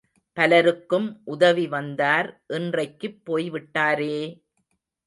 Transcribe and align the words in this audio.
பலருக்கும் 0.37 1.05
உதவி 1.25 1.67
வந்தார் 1.67 2.29
இன்றைக்குப் 2.49 3.21
போய்விட்டாரே! 3.25 4.15